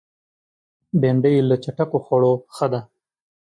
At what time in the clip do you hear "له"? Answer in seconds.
1.49-1.55